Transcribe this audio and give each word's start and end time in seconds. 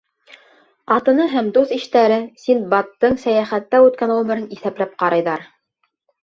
Ҡатыны 0.91 1.27
һәм 1.33 1.51
дуҫ-иштәре 1.57 2.17
Синдбадтың 2.45 3.13
сәйәхәттә 3.25 3.83
үткән 3.91 4.15
ғүмерен 4.15 4.49
иҫәпләп 4.57 4.97
ҡарайҙар. 5.05 5.47